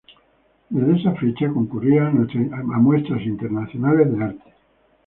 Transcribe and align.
Desde 0.71 0.95
esa 0.99 1.13
fecha 1.13 1.47
concurría 1.49 2.07
a 2.07 2.79
muestras 2.79 3.21
internacionales 3.21 4.11
de 4.11 4.23
arte. 4.23 4.53